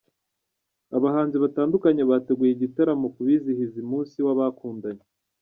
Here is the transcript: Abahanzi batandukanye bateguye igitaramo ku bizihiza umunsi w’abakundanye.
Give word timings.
Abahanzi 0.97 1.35
batandukanye 1.43 2.03
bateguye 2.11 2.51
igitaramo 2.53 3.05
ku 3.13 3.19
bizihiza 3.27 3.75
umunsi 3.83 4.17
w’abakundanye. 4.25 5.03